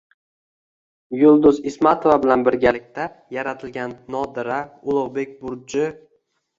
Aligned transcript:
Yulduz 1.23 1.59
Ismatova 1.73 2.17
bilan 2.25 2.47
birgalikda 2.49 3.07
yaratilgan 3.39 3.97
“Nodira”, 4.19 4.61
“Ulug’bek 4.93 5.41
burji” 5.47 5.91